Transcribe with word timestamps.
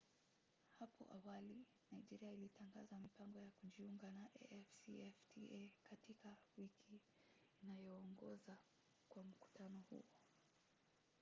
hapo 0.79 1.05
awali 1.11 1.59
nigeria 1.91 2.33
ilitangaza 2.33 2.97
mipango 2.97 3.39
ya 3.39 3.51
kujiunga 3.51 4.11
na 4.11 4.29
afcfta 4.51 5.69
katika 5.83 6.37
wiki 6.57 7.01
inayoongoza 7.63 8.57
kwa 9.09 9.23
mkutano 9.23 9.83
huo 9.89 10.03